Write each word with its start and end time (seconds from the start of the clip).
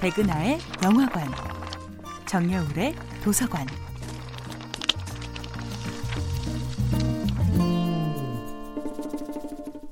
백은하의 0.00 0.58
영화관, 0.82 1.30
정여울의 2.26 2.94
도서관. 3.22 3.66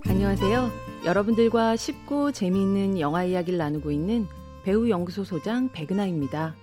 안녕하세요. 0.08 0.71
여러분들과 1.04 1.76
쉽고 1.76 2.33
재미있는 2.33 2.98
영화 2.98 3.22
이야기를 3.22 3.58
나누고 3.58 3.90
있는 3.90 4.26
배우 4.65 4.88
연구소 4.88 5.24
소장 5.24 5.71
백은하입니다. 5.72 6.56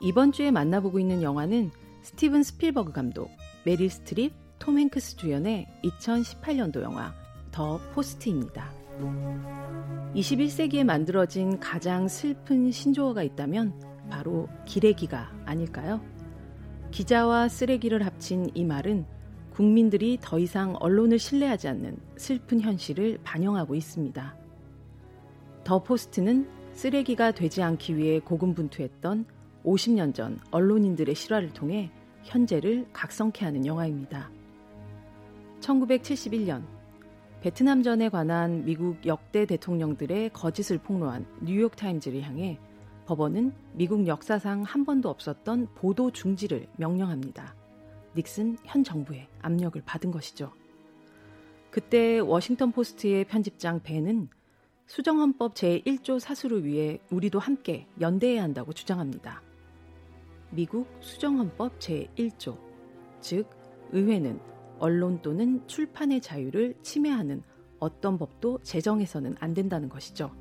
이번 0.00 0.32
주에 0.32 0.50
만나보고 0.50 0.98
있는 0.98 1.22
영화는 1.22 1.70
스티븐 2.02 2.42
스필버그 2.42 2.90
감독, 2.90 3.30
메릴 3.64 3.90
스트립, 3.90 4.34
톰 4.58 4.80
행크스 4.80 5.18
주연의 5.18 5.68
2018년도 5.84 6.82
영화 6.82 7.14
더 7.52 7.78
포스트입니다. 7.94 8.72
21세기에 10.16 10.82
만들어진 10.82 11.60
가장 11.60 12.08
슬픈 12.08 12.70
신조어가 12.70 13.22
있다면 13.22 13.78
바로 14.08 14.48
기레기가 14.64 15.30
아닐까요? 15.44 16.00
기자와 16.90 17.48
쓰레기를 17.48 18.04
합친 18.06 18.50
이 18.54 18.64
말은 18.64 19.04
국민들이 19.50 20.16
더 20.20 20.38
이상 20.38 20.74
언론을 20.80 21.18
신뢰하지 21.18 21.68
않는 21.68 21.98
슬픈 22.16 22.62
현실을 22.62 23.18
반영하고 23.24 23.74
있습니다. 23.74 24.36
더 25.64 25.82
포스트는 25.82 26.48
쓰레기가 26.72 27.32
되지 27.32 27.62
않기 27.62 27.96
위해 27.98 28.18
고군분투했던 28.20 29.26
50년 29.64 30.14
전 30.14 30.38
언론인들의 30.50 31.14
실화를 31.14 31.50
통해 31.50 31.90
현재를 32.22 32.86
각성케 32.92 33.44
하는 33.44 33.66
영화입니다. 33.66 34.30
1971년 35.60 36.75
베트남전에 37.46 38.08
관한 38.08 38.64
미국 38.64 39.06
역대 39.06 39.46
대통령들의 39.46 40.30
거짓을 40.30 40.78
폭로한 40.78 41.24
뉴욕타임즈를 41.42 42.22
향해 42.22 42.58
법원은 43.06 43.52
미국 43.72 44.08
역사상 44.08 44.64
한 44.64 44.84
번도 44.84 45.08
없었던 45.08 45.68
보도 45.76 46.10
중지를 46.10 46.66
명령합니다. 46.76 47.54
닉슨 48.16 48.56
현 48.64 48.82
정부의 48.82 49.28
압력을 49.42 49.80
받은 49.86 50.10
것이죠. 50.10 50.50
그때 51.70 52.18
워싱턴 52.18 52.72
포스트의 52.72 53.24
편집장 53.26 53.80
벤은 53.80 54.28
수정헌법 54.88 55.54
제1조 55.54 56.18
사수를 56.18 56.64
위해 56.64 56.98
우리도 57.12 57.38
함께 57.38 57.86
연대해야 58.00 58.42
한다고 58.42 58.72
주장합니다. 58.72 59.40
미국 60.50 60.88
수정헌법 60.98 61.78
제1조, 61.78 62.58
즉 63.20 63.48
의회는 63.92 64.55
언론 64.78 65.20
또는 65.22 65.66
출판의 65.66 66.20
자유를 66.20 66.74
침해하는 66.82 67.42
어떤 67.78 68.18
법도 68.18 68.60
제정해서는 68.62 69.36
안 69.40 69.54
된다는 69.54 69.88
것이죠. 69.88 70.34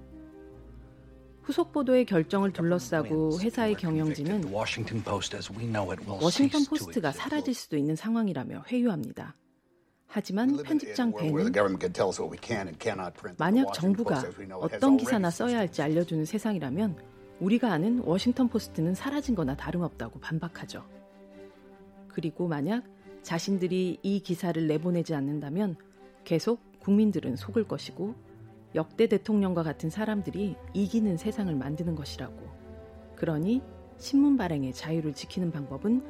후속 1.44 1.72
보도의 1.72 2.05
결정을 2.05 2.53
둘러싸고 2.53 3.39
회사의 3.39 3.75
경영진은 3.75 4.45
워싱턴 6.22 6.66
포스트가 6.66 7.11
사라질 7.11 7.53
수도 7.53 7.77
있는 7.77 7.95
상황이라며 7.95 8.66
회유합니다. 8.67 9.36
하지만 10.08 10.55
편집장 10.64 11.11
벤은 11.14 11.52
만약 13.38 13.73
정부가 13.73 14.23
어떤 14.53 14.97
기사나 14.97 15.30
써야 15.30 15.59
할지 15.59 15.81
알려주는 15.81 16.25
세상이라면 16.25 16.97
우리가 17.39 17.72
아는 17.72 17.99
워싱턴 17.99 18.47
포스트는 18.47 18.95
사라진 18.95 19.36
거나 19.36 19.55
다름없다고 19.55 20.20
반박하죠. 20.20 20.83
그리고 22.08 22.47
만약 22.47 22.83
자신들이 23.25 23.97
이 24.03 24.19
기사를 24.19 24.67
내보내지 24.67 25.15
않는다면 25.15 25.77
계속 26.23 26.61
국민들은 26.79 27.35
속을 27.35 27.67
것이고 27.67 28.13
역대 28.75 29.07
대통령과 29.07 29.63
같은 29.63 29.89
사람들이 29.89 30.55
이기는 30.75 31.17
세상을 31.17 31.53
만드는 31.55 31.95
것이라고. 31.95 32.35
그러니 33.15 33.63
신문 33.97 34.37
발행의 34.37 34.73
자유를 34.73 35.15
지키는 35.15 35.52
방법은 35.52 36.03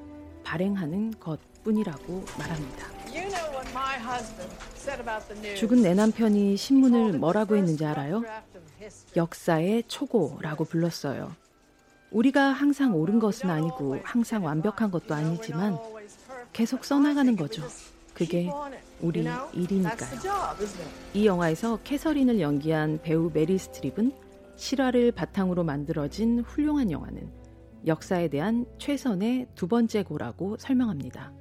발행하는 0.43 1.11
것 1.11 1.39
뿐이라고 1.63 2.25
말합니다. 2.37 2.87
죽은 5.55 5.81
내 5.83 5.93
남편이 5.93 6.57
신문을 6.57 7.13
뭐라고 7.13 7.55
했는지 7.55 7.85
알아요? 7.85 8.23
역사의 9.15 9.83
초고라고 9.87 10.65
불렀어요. 10.65 11.31
우리가 12.11 12.49
항상 12.49 12.93
옳은 12.93 13.19
것은 13.19 13.49
아니고 13.49 13.99
항상 14.03 14.43
완벽한 14.43 14.91
것도 14.91 15.13
아니지만 15.13 15.77
계속 16.55 16.85
써나가는 16.85 17.35
거죠. 17.35 17.63
그게 18.13 18.49
우리 19.01 19.27
일이니까요. 19.53 20.21
이 21.13 21.25
영화에서 21.25 21.79
캐서린을 21.83 22.39
연기한 22.39 22.97
배우 23.03 23.29
메리 23.33 23.57
스트립은 23.57 24.13
실화를 24.55 25.11
바탕으로 25.11 25.65
만들어진 25.65 26.39
훌륭한 26.39 26.91
영화는 26.91 27.29
역사에 27.85 28.29
대한 28.29 28.65
최선의 28.77 29.47
두 29.55 29.67
번째 29.67 30.03
고라고 30.03 30.55
설명합니다. 30.57 31.33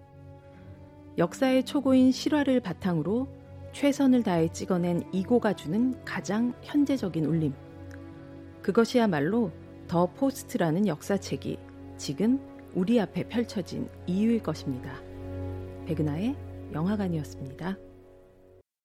역사의 1.16 1.64
초고인 1.64 2.10
실화를 2.10 2.58
바탕으로 2.58 3.28
최선을 3.72 4.24
다해 4.24 4.50
찍어낸 4.50 5.04
이고가 5.12 5.52
주는 5.52 5.94
가장 6.04 6.54
현재적인 6.62 7.24
울림. 7.24 7.54
그것이야말로 8.62 9.52
더 9.86 10.06
포스트라는 10.06 10.88
역사책이 10.88 11.56
지금 11.98 12.40
우리 12.74 13.00
앞에 13.00 13.28
펼쳐진 13.28 13.88
이유일 14.06 14.42
것입니다. 14.42 15.00
백은하의 15.86 16.34
영화관이었습니다. 16.72 17.78